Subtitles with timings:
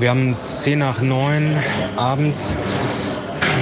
[0.00, 1.62] Wir haben 10 nach 9
[1.96, 2.56] abends.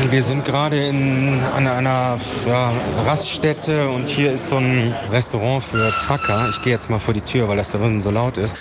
[0.09, 2.73] Wir sind gerade in, an einer ja,
[3.05, 6.49] Raststätte und hier ist so ein Restaurant für Trucker.
[6.51, 8.57] Ich gehe jetzt mal vor die Tür, weil das da drin so laut ist.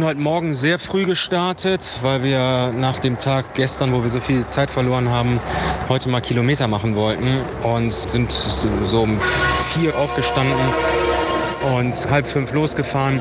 [0.00, 4.18] Sind heute Morgen sehr früh gestartet, weil wir nach dem Tag gestern, wo wir so
[4.18, 5.42] viel Zeit verloren haben,
[5.90, 10.72] heute mal Kilometer machen wollten und sind so um vier aufgestanden
[11.60, 13.20] und halb fünf losgefahren.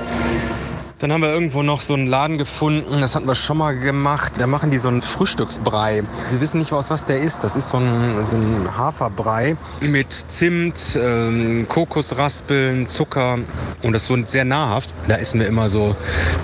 [1.00, 4.34] Dann haben wir irgendwo noch so einen Laden gefunden, das hatten wir schon mal gemacht.
[4.38, 6.04] Da machen die so einen Frühstücksbrei.
[6.32, 7.42] Wir wissen nicht, aus was der ist.
[7.42, 13.38] Das ist so ein, so ein Haferbrei mit Zimt, ähm, Kokosraspeln, Zucker
[13.82, 14.94] und das ist so sehr nahrhaft.
[15.08, 15.96] Da essen wir immer so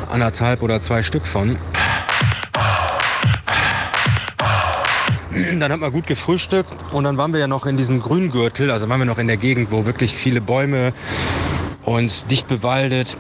[0.10, 1.58] anderthalb oder zwei Stück von.
[5.60, 8.88] Dann hat man gut gefrühstückt und dann waren wir ja noch in diesem Grüngürtel, also
[8.88, 10.94] waren wir noch in der Gegend, wo wirklich viele Bäume
[11.84, 13.18] und dicht bewaldet.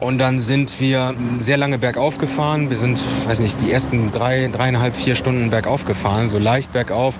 [0.00, 2.70] Und dann sind wir sehr lange bergauf gefahren.
[2.70, 7.18] Wir sind, weiß nicht, die ersten drei, dreieinhalb, vier Stunden bergauf gefahren, so leicht bergauf.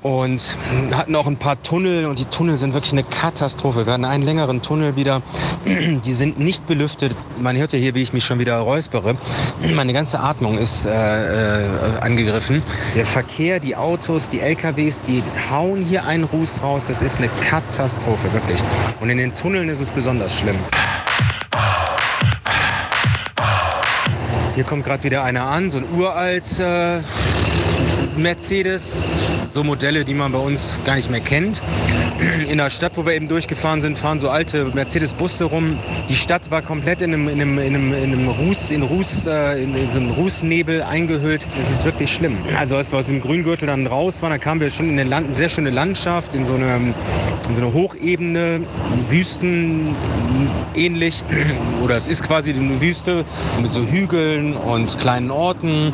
[0.00, 0.56] Und
[0.92, 3.86] hatten auch ein paar Tunnel und die Tunnel sind wirklich eine Katastrophe.
[3.86, 5.22] Wir hatten einen längeren Tunnel wieder.
[5.64, 7.14] Die sind nicht belüftet.
[7.38, 9.16] Man hört ja hier, wie ich mich schon wieder räuspere.
[9.74, 11.68] Meine ganze Atmung ist äh, äh,
[12.00, 12.64] angegriffen.
[12.96, 16.88] Der Verkehr, die Autos, die LKWs, die hauen hier einen Ruß raus.
[16.88, 18.60] Das ist eine Katastrophe, wirklich.
[19.00, 20.56] Und in den Tunneln ist es besonders schlimm.
[24.54, 27.00] Hier kommt gerade wieder einer an, so ein uralt äh,
[28.16, 29.20] Mercedes,
[29.52, 31.62] so Modelle, die man bei uns gar nicht mehr kennt.
[32.48, 35.78] In der Stadt, wo wir eben durchgefahren sind, fahren so alte Mercedes-Busse rum.
[36.08, 39.26] Die Stadt war komplett in einem, in einem, in einem, in einem Ruß, in, Ruß,
[39.26, 41.46] äh, in, in so einem Rußnebel eingehüllt.
[41.58, 42.36] Es ist wirklich schlimm.
[42.58, 45.08] Also als wir aus dem Grüngürtel dann raus waren, da kamen wir schon in eine
[45.08, 46.76] Land, sehr schöne Landschaft, in so eine,
[47.48, 48.60] in so eine Hochebene,
[49.08, 49.96] Wüsten
[50.74, 51.22] ähnlich.
[51.82, 53.24] Oder es ist quasi eine Wüste
[53.60, 55.92] mit so Hügeln und kleinen Orten.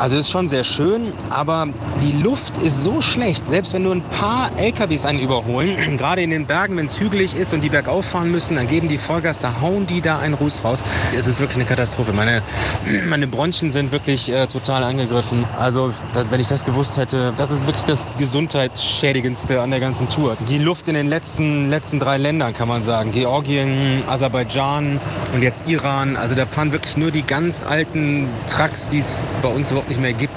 [0.00, 1.68] Also ist schon sehr schön, aber
[2.02, 6.30] die Luft ist so schlecht, selbst wenn nur ein paar LKWs einen überholen, gerade in
[6.30, 9.42] den Bergen, wenn es hügelig ist und die bergauf fahren müssen, dann geben die Vollgas,
[9.42, 10.82] da hauen die da einen Ruß raus.
[11.14, 12.14] Es ist wirklich eine Katastrophe.
[12.14, 12.42] Meine,
[13.10, 15.44] meine Bronchien sind wirklich äh, total angegriffen.
[15.58, 20.08] Also da, wenn ich das gewusst hätte, das ist wirklich das gesundheitsschädigendste an der ganzen
[20.08, 20.34] Tour.
[20.48, 23.12] Die Luft in den letzten, letzten drei Ländern, kann man sagen.
[23.12, 24.98] Georgien, Aserbaidschan
[25.34, 26.16] und jetzt Iran.
[26.16, 30.00] Also da fahren wirklich nur die ganz alten Trucks, die es bei uns überhaupt nicht
[30.00, 30.32] mehr gibt.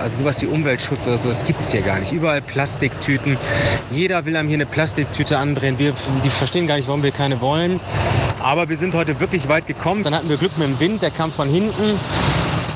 [0.00, 2.10] Also sowas wie Umweltschutz oder so, das gibt es hier gar nicht.
[2.10, 3.36] Überall Plastiktüten.
[3.90, 5.78] Jeder will einem hier eine Plastiktüte andrehen.
[5.78, 5.92] Wir,
[6.24, 7.78] die verstehen gar nicht, warum wir keine wollen.
[8.42, 10.02] Aber wir sind heute wirklich weit gekommen.
[10.02, 12.00] Dann hatten wir Glück mit dem Wind, der kam von hinten.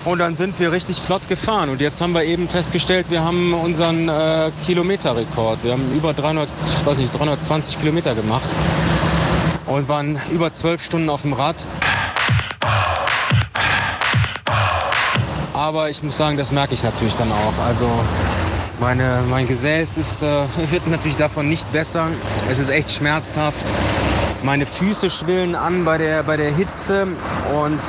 [0.04, 1.70] Und dann sind wir richtig flott gefahren.
[1.70, 5.64] Und jetzt haben wir eben festgestellt, wir haben unseren äh, Kilometerrekord.
[5.64, 6.46] Wir haben über 300,
[6.84, 8.54] weiß nicht, 320 Kilometer gemacht.
[9.64, 11.66] Und waren über zwölf Stunden auf dem Rad.
[15.54, 17.64] Aber ich muss sagen, das merke ich natürlich dann auch.
[17.64, 17.88] Also
[18.80, 20.26] meine, mein Gesäß ist, äh,
[20.70, 22.08] wird natürlich davon nicht besser.
[22.50, 23.72] Es ist echt schmerzhaft.
[24.42, 27.06] Meine Füße schwillen an bei der, bei der Hitze
[27.54, 27.80] und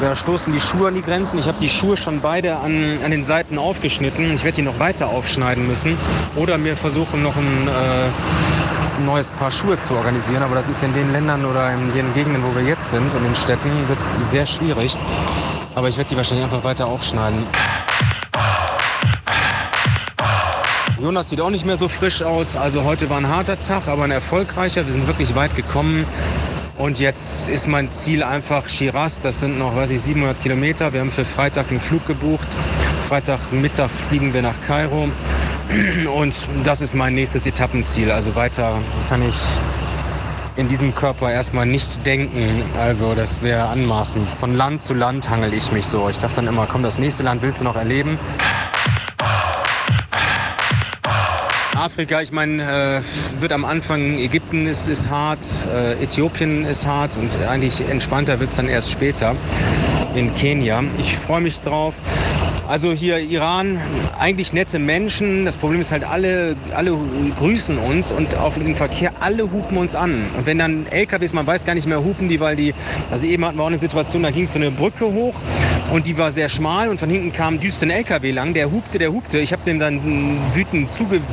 [0.00, 1.38] da stoßen die Schuhe an die Grenzen.
[1.38, 4.34] Ich habe die Schuhe schon beide an, an den Seiten aufgeschnitten.
[4.34, 5.96] Ich werde die noch weiter aufschneiden müssen
[6.34, 10.42] oder mir versuchen, noch ein, äh, ein neues Paar Schuhe zu organisieren.
[10.42, 13.24] Aber das ist in den Ländern oder in den Gegenden, wo wir jetzt sind und
[13.24, 14.96] in Städten, wird sehr schwierig.
[15.74, 17.46] Aber ich werde die wahrscheinlich einfach weiter aufschneiden.
[21.00, 22.56] Jonas sieht auch nicht mehr so frisch aus.
[22.56, 24.84] Also heute war ein harter Tag, aber ein erfolgreicher.
[24.84, 26.04] Wir sind wirklich weit gekommen.
[26.76, 29.22] Und jetzt ist mein Ziel einfach Shiraz.
[29.22, 30.92] Das sind noch, weiß ich, 700 Kilometer.
[30.92, 32.48] Wir haben für Freitag einen Flug gebucht.
[33.08, 35.08] Freitagmittag fliegen wir nach Kairo.
[36.14, 38.10] Und das ist mein nächstes Etappenziel.
[38.10, 38.78] Also weiter
[39.08, 39.36] kann ich
[40.56, 42.62] in diesem Körper erstmal nicht denken.
[42.78, 44.30] Also das wäre anmaßend.
[44.30, 46.08] Von Land zu Land hangel ich mich so.
[46.08, 48.18] Ich dachte dann immer, komm, das nächste Land willst du noch erleben.
[51.76, 55.42] Afrika, ich meine, äh, wird am Anfang, Ägypten ist, ist hart,
[55.72, 59.34] äh, Äthiopien ist hart und eigentlich entspannter wird es dann erst später
[60.14, 60.82] in Kenia.
[60.98, 62.00] Ich freue mich drauf.
[62.66, 63.80] Also hier Iran,
[64.18, 65.44] eigentlich nette Menschen.
[65.44, 66.96] Das Problem ist halt, alle, alle
[67.38, 70.24] grüßen uns und auf den Verkehr, alle hupen uns an.
[70.36, 72.72] Und wenn dann LKWs, man weiß gar nicht mehr, hupen die, weil die,
[73.10, 75.34] also eben hatten wir auch eine Situation, da ging es so eine Brücke hoch
[75.92, 78.98] und die war sehr schmal und von hinten kam düster ein LKW lang, der hupte,
[78.98, 79.38] der hupte.
[79.38, 81.24] Ich habe dem dann wütend zugebrüllt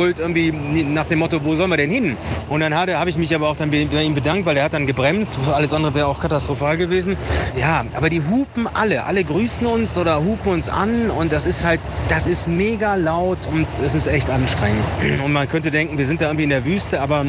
[0.00, 2.16] gebrüllt, irgendwie nach dem Motto, wo sollen wir denn hin?
[2.50, 4.84] Und dann habe ich mich aber auch dann bei ihm bedankt, weil er hat dann
[4.84, 5.38] gebremst.
[5.54, 7.16] Alles andere wäre auch katastrophal gewesen.
[7.56, 9.04] Ja, aber die hupen alle.
[9.04, 11.10] Alle grüßen uns oder hupen uns an.
[11.10, 14.82] Und das ist halt, das ist mega laut und es ist echt anstrengend.
[15.24, 17.24] Und man könnte denken, wir sind da irgendwie in der Wüste, aber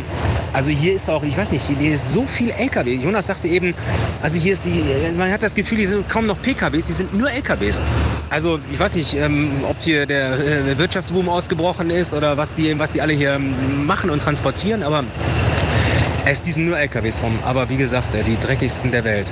[0.53, 2.95] also hier ist auch, ich weiß nicht, hier ist so viel LKW.
[2.95, 3.73] Jonas sagte eben,
[4.21, 4.83] also hier ist die,
[5.15, 7.81] man hat das Gefühl, hier sind kaum noch PKWs, die sind nur LKWs.
[8.29, 12.77] Also ich weiß nicht, ähm, ob hier der äh, Wirtschaftsboom ausgebrochen ist oder was die,
[12.77, 15.03] was die alle hier ähm, machen und transportieren, aber
[16.25, 17.37] es düsen nur LKWs rum.
[17.43, 19.31] Aber wie gesagt, äh, die dreckigsten der Welt.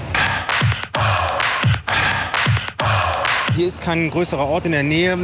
[3.55, 5.17] Hier ist kein größerer Ort in der Nähe,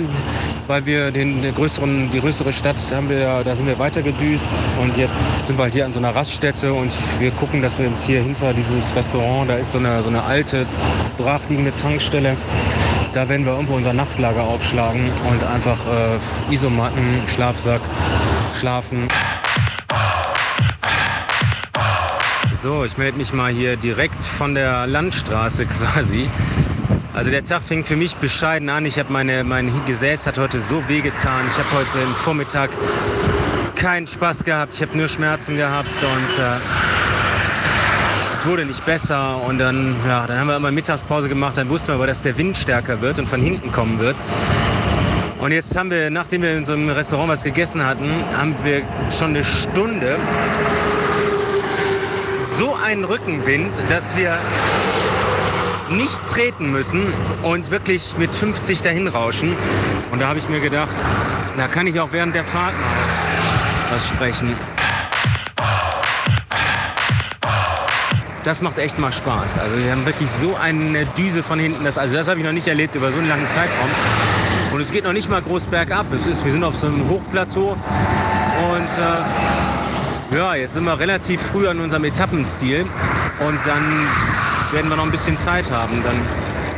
[0.67, 4.49] weil wir den, größeren, die größere Stadt haben wir, da sind wir weitergedüst
[4.81, 8.05] und jetzt sind wir hier an so einer Raststätte und wir gucken, dass wir uns
[8.05, 10.65] hier hinter dieses Restaurant, da ist so eine, so eine alte,
[11.17, 12.35] brachliegende Tankstelle,
[13.13, 17.79] da werden wir irgendwo unser Nachtlager aufschlagen und einfach äh, Isomatten, Schlafsack,
[18.53, 19.07] schlafen.
[22.65, 26.27] So, ich melde mich mal hier direkt von der Landstraße quasi.
[27.13, 28.87] Also der Tag fing für mich bescheiden an.
[28.87, 31.45] Ich habe meine, mein Gesäß hat heute so wehgetan.
[31.47, 32.71] Ich habe heute im Vormittag
[33.75, 34.73] keinen Spaß gehabt.
[34.73, 36.57] Ich habe nur Schmerzen gehabt und äh,
[38.29, 39.39] es wurde nicht besser.
[39.43, 41.57] Und dann, ja, dann haben wir immer Mittagspause gemacht.
[41.57, 44.15] Dann wussten wir aber, dass der Wind stärker wird und von hinten kommen wird.
[45.37, 48.81] Und jetzt haben wir, nachdem wir in so einem Restaurant was gegessen hatten, haben wir
[49.11, 50.17] schon eine Stunde
[52.57, 54.37] so einen Rückenwind, dass wir
[55.89, 57.05] nicht treten müssen
[57.43, 59.55] und wirklich mit 50 dahin rauschen.
[60.11, 60.95] Und da habe ich mir gedacht,
[61.57, 64.55] da kann ich auch während der Fahrt mal was sprechen.
[68.43, 69.57] Das macht echt mal Spaß.
[69.57, 71.83] Also wir haben wirklich so eine Düse von hinten.
[71.83, 73.89] Das, also das habe ich noch nicht erlebt über so einen langen Zeitraum.
[74.71, 76.05] Und es geht noch nicht mal groß bergab.
[76.13, 77.71] Es ist, wir sind auf so einem Hochplateau.
[77.71, 79.64] Und äh,
[80.35, 82.85] ja, jetzt sind wir relativ früh an unserem Etappenziel.
[83.39, 84.07] Und dann
[84.71, 86.03] werden wir noch ein bisschen Zeit haben.
[86.03, 86.19] Dann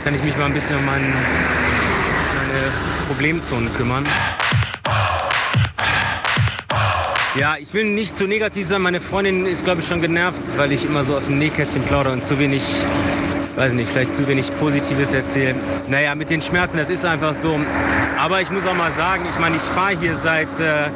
[0.03, 2.71] kann ich mich mal ein bisschen um mein, meine
[3.07, 4.05] Problemzone kümmern.
[7.35, 8.81] Ja, ich will nicht zu negativ sein.
[8.81, 12.13] Meine Freundin ist, glaube ich, schon genervt, weil ich immer so aus dem Nähkästchen plaudere
[12.13, 12.63] und zu wenig,
[13.57, 15.55] weiß nicht, vielleicht zu wenig Positives erzähle.
[15.87, 17.59] Naja, mit den Schmerzen, das ist einfach so.
[18.17, 20.89] Aber ich muss auch mal sagen, ich meine, ich fahre hier seit äh,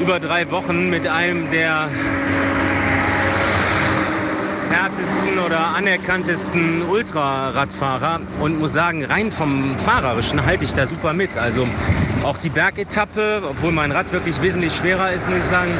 [0.00, 1.88] über drei Wochen mit einem der
[4.70, 11.36] härtesten oder anerkanntesten Ultraradfahrer und muss sagen, rein vom Fahrerischen halte ich da super mit.
[11.36, 11.66] Also
[12.22, 15.70] auch die Bergetappe, obwohl mein Rad wirklich wesentlich schwerer ist, muss ich sagen,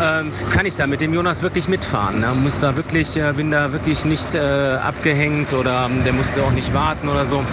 [0.00, 2.20] ähm, kann ich da mit dem Jonas wirklich mitfahren.
[2.20, 2.34] Ne?
[2.34, 6.52] Muss da wirklich, äh, bin da wirklich nicht äh, abgehängt oder ähm, der musste auch
[6.52, 7.44] nicht warten oder so.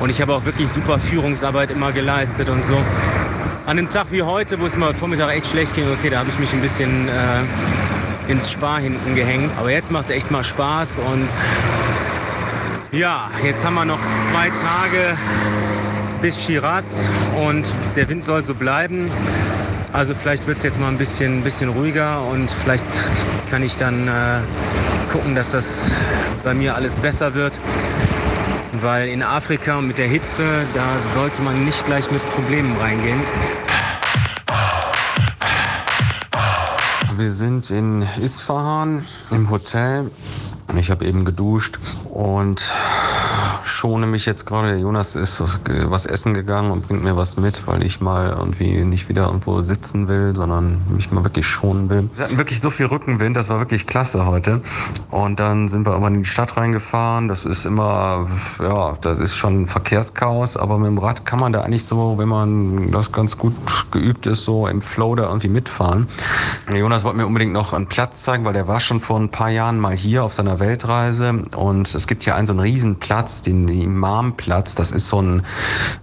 [0.00, 2.76] Und ich habe auch wirklich super Führungsarbeit immer geleistet und so.
[3.66, 6.30] An einem Tag wie heute, wo es mal Vormittag echt schlecht ging, okay, da habe
[6.30, 7.42] ich mich ein bisschen äh,
[8.28, 9.50] ins Spar hinten gehängt.
[9.58, 11.30] Aber jetzt macht es echt mal Spaß und
[12.90, 14.00] ja, jetzt haben wir noch
[14.30, 15.16] zwei Tage
[16.20, 19.10] bis Shiraz und der Wind soll so bleiben.
[19.92, 22.86] Also vielleicht wird es jetzt mal ein bisschen, bisschen ruhiger und vielleicht
[23.50, 24.40] kann ich dann äh,
[25.12, 25.92] gucken, dass das
[26.42, 27.60] bei mir alles besser wird.
[28.80, 33.20] Weil in Afrika mit der Hitze, da sollte man nicht gleich mit Problemen reingehen.
[37.18, 40.10] Wir sind in Isfahan im Hotel.
[40.78, 42.72] Ich habe eben geduscht und
[43.82, 44.68] schone mich jetzt gerade.
[44.68, 48.84] Der Jonas ist was essen gegangen und bringt mir was mit, weil ich mal irgendwie
[48.84, 52.08] nicht wieder irgendwo sitzen will, sondern mich mal wirklich schonen will.
[52.14, 54.60] Wir hatten wirklich so viel Rückenwind, das war wirklich klasse heute.
[55.10, 57.26] Und dann sind wir immer in die Stadt reingefahren.
[57.26, 58.28] Das ist immer,
[58.60, 62.28] ja, das ist schon Verkehrschaos, aber mit dem Rad kann man da eigentlich so, wenn
[62.28, 63.54] man das ganz gut
[63.90, 66.06] geübt ist, so im Flow da irgendwie mitfahren.
[66.68, 69.30] Der Jonas wollte mir unbedingt noch einen Platz zeigen, weil der war schon vor ein
[69.30, 73.00] paar Jahren mal hier auf seiner Weltreise und es gibt hier einen so einen riesen
[73.00, 74.74] Platz, den Imamplatz.
[74.74, 75.42] Das ist so ein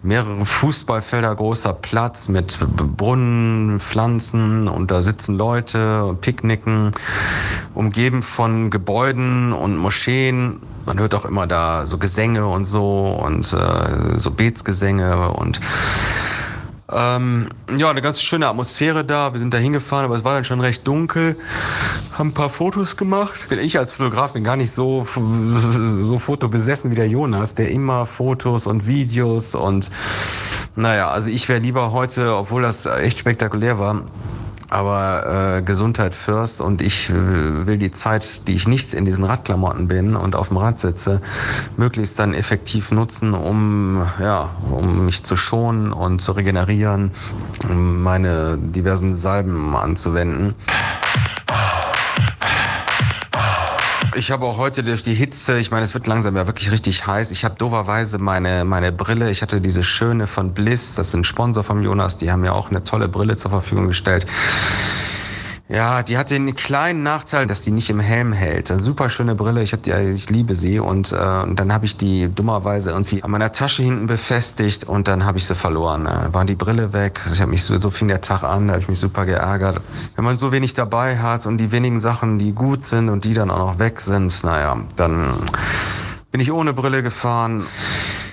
[0.01, 2.57] mehrere Fußballfelder großer Platz mit
[2.97, 6.93] Brunnen, Pflanzen und da sitzen Leute und picknicken,
[7.73, 10.59] umgeben von Gebäuden und Moscheen.
[10.85, 15.59] Man hört auch immer da so Gesänge und so und äh, so Betsgesänge und
[16.91, 19.33] ähm, ja, eine ganz schöne Atmosphäre da.
[19.33, 21.35] Wir sind da hingefahren, aber es war dann schon recht dunkel.
[22.17, 23.39] Haben ein paar Fotos gemacht.
[23.51, 28.65] Ich als Fotograf bin gar nicht so, so fotobesessen wie der Jonas, der immer Fotos
[28.65, 29.91] und Videos und
[30.75, 34.03] naja, also ich wäre lieber heute, obwohl das echt spektakulär war,
[34.69, 39.23] Aber äh, Gesundheit first und ich äh, will die Zeit, die ich nicht in diesen
[39.23, 41.21] Radklamotten bin und auf dem Rad sitze,
[41.75, 47.11] möglichst dann effektiv nutzen, um, ja, um mich zu schonen und zu regenerieren,
[47.67, 50.55] um meine diversen Salben anzuwenden.
[54.15, 57.05] Ich habe auch heute durch die Hitze, ich meine, es wird langsam ja wirklich richtig
[57.05, 57.29] heiß.
[57.29, 61.23] Ich habe doverweise meine, meine Brille, ich hatte diese schöne von Bliss, das ist ein
[61.23, 64.25] Sponsor vom Jonas, die haben mir auch eine tolle Brille zur Verfügung gestellt.
[65.71, 68.71] Ja, die hat den kleinen Nachteil, dass die nicht im Helm hält.
[68.71, 71.85] Eine super schöne Brille, ich habe die, ich liebe sie und, äh, und dann habe
[71.85, 76.07] ich die dummerweise irgendwie an meiner Tasche hinten befestigt und dann habe ich sie verloren.
[76.07, 77.21] Äh, war die Brille weg.
[77.31, 79.79] Ich habe mich so, so fing der Tag an, da habe ich mich super geärgert.
[80.15, 83.35] Wenn man so wenig dabei hat und die wenigen Sachen, die gut sind und die
[83.35, 85.35] dann auch noch weg sind, naja, dann
[86.31, 87.65] bin ich ohne Brille gefahren.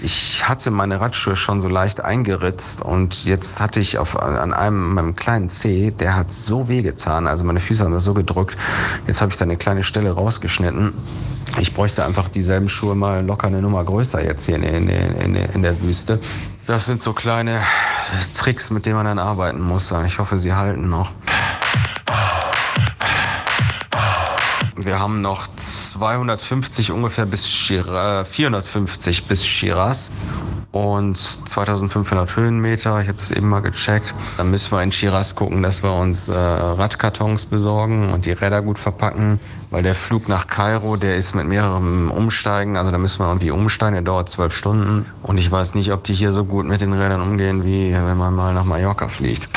[0.02, 4.92] Ich hatte meine Radschuhe schon so leicht eingeritzt und jetzt hatte ich auf, an einem
[4.92, 8.58] meinem kleinen Zeh, der hat so wehgetan, also meine Füße haben das so gedrückt.
[9.06, 10.92] Jetzt habe ich da eine kleine Stelle rausgeschnitten.
[11.58, 15.34] Ich bräuchte einfach dieselben Schuhe mal locker eine Nummer größer jetzt hier in, in, in,
[15.34, 16.20] in der Wüste.
[16.66, 17.62] Das sind so kleine
[18.34, 19.94] Tricks, mit denen man dann arbeiten muss.
[20.06, 21.12] Ich hoffe, sie halten noch.
[24.86, 30.12] Wir haben noch 250 ungefähr bis Shiraz, 450 bis Shiraz
[30.70, 33.00] und 2500 Höhenmeter.
[33.00, 34.14] Ich habe das eben mal gecheckt.
[34.36, 38.62] Dann müssen wir in Shiraz gucken, dass wir uns äh, Radkartons besorgen und die Räder
[38.62, 39.40] gut verpacken,
[39.72, 42.76] weil der Flug nach Kairo, der ist mit mehreren Umsteigen.
[42.76, 45.06] Also da müssen wir irgendwie umsteigen, der dauert zwölf Stunden.
[45.24, 48.16] Und ich weiß nicht, ob die hier so gut mit den Rädern umgehen, wie wenn
[48.16, 49.48] man mal nach Mallorca fliegt.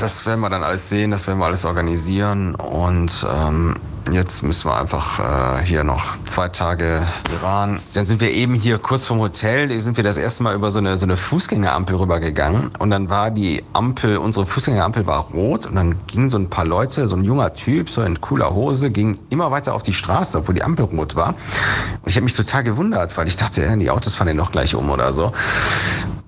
[0.00, 3.74] Das werden wir dann alles sehen, das werden wir alles organisieren und ähm,
[4.12, 7.02] jetzt müssen wir einfach äh, hier noch zwei Tage
[7.40, 7.80] Iran.
[7.94, 10.70] Dann sind wir eben hier kurz vom Hotel, da sind wir das erste Mal über
[10.70, 15.66] so eine, so eine Fußgängerampel rübergegangen und dann war die Ampel, unsere Fußgängerampel war rot
[15.66, 18.92] und dann gingen so ein paar Leute, so ein junger Typ, so in cooler Hose,
[18.92, 21.30] ging immer weiter auf die Straße, obwohl die Ampel rot war.
[21.30, 24.76] Und ich habe mich total gewundert, weil ich dachte, die Autos fahren ja noch gleich
[24.76, 25.32] um oder so.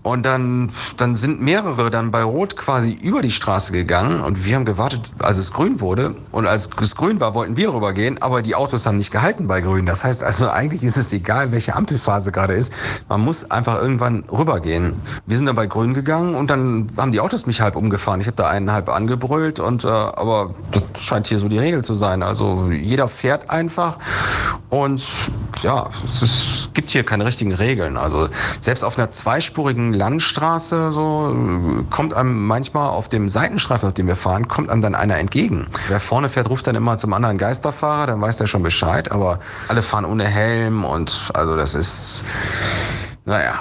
[0.02, 4.56] Und dann, dann sind mehrere dann bei Rot quasi über die Straße gegangen und wir
[4.56, 6.14] haben gewartet, als es grün wurde.
[6.32, 9.60] Und als es grün war, wollten wir rübergehen, aber die Autos haben nicht gehalten bei
[9.60, 9.84] grün.
[9.84, 12.72] Das heißt also, eigentlich ist es egal, welche Ampelphase gerade ist.
[13.10, 14.98] Man muss einfach irgendwann rübergehen.
[15.26, 18.22] Wir sind dann bei grün gegangen und dann haben die Autos mich halb umgefahren.
[18.22, 21.84] Ich habe da einen halb angebrüllt und äh, aber das scheint hier so die Regel
[21.84, 22.22] zu sein.
[22.22, 23.98] Also jeder fährt einfach
[24.70, 25.04] und
[25.62, 27.96] ja, es ist, gibt hier keine richtigen Regeln.
[27.96, 28.28] Also
[28.60, 34.16] selbst auf einer zweispurigen Landstraße so kommt einem manchmal auf dem Seitenstreifen, auf dem wir
[34.16, 35.66] fahren, kommt einem dann einer entgegen.
[35.88, 39.40] Wer vorne fährt, ruft dann immer zum anderen Geisterfahrer, dann weiß der schon Bescheid, aber
[39.68, 42.24] alle fahren ohne Helm und also das ist
[43.26, 43.54] naja,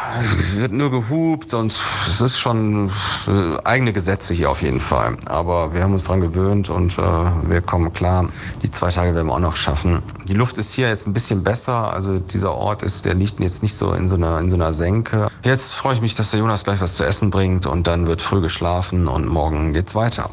[0.56, 1.74] wird nur gehupt und
[2.08, 2.90] es ist schon
[3.28, 5.18] äh, eigene Gesetze hier auf jeden Fall.
[5.26, 8.28] Aber wir haben uns dran gewöhnt und äh, wir kommen klar.
[8.64, 10.02] Die zwei Tage werden wir auch noch schaffen.
[10.26, 11.94] Die Luft ist hier jetzt ein bisschen besser.
[11.94, 14.74] Also dieser Ort ist, der liegt jetzt nicht so in so einer, in so einer
[14.74, 15.28] Senke.
[15.44, 18.22] Jetzt freue ich mich, dass der Jonas gleich was zu essen bringt und dann wird
[18.22, 20.30] früh geschlafen und morgen geht's weiter.